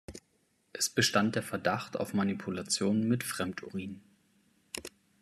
Es 0.73 0.89
bestand 0.89 1.35
der 1.35 1.43
Verdacht 1.43 1.95
auf 1.95 2.15
Manipulation 2.15 3.07
mit 3.07 3.23
Fremd-Urin. 3.23 4.01